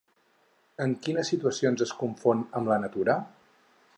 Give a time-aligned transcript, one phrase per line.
[0.85, 3.21] En quines situacions es confon amb la natura?